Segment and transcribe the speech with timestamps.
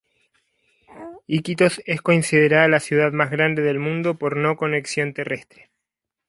[1.27, 5.69] Iquitos es considerada la ciudad más grande del mundo por no conexión terrestre.